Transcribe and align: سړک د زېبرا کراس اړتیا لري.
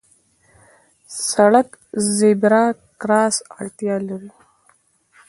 سړک 1.29 1.67
د 1.79 1.81
زېبرا 2.15 2.65
کراس 3.01 3.35
اړتیا 3.59 3.95
لري. 4.07 4.31